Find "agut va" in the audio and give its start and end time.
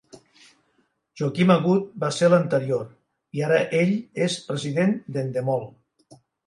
1.57-2.11